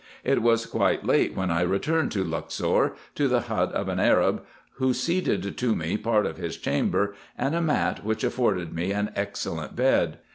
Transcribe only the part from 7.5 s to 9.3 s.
a mat, which afforded me an